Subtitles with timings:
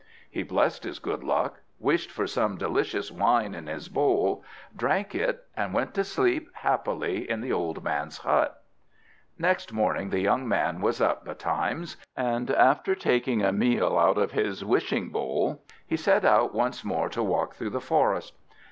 [0.31, 4.43] He blessed his good luck, wished for some delicious wine in his bowl,
[4.75, 8.63] drank it, and went to sleep happily, in the old man's hut.
[9.37, 14.31] Next morning the young man was up betimes; and after taking a meal out of
[14.31, 18.33] his wishing bowl, he set out once more to walk through the forest.